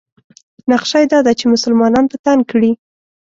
[0.71, 2.71] نقشه یې دا ده چې مسلمانان په تنګ کړي.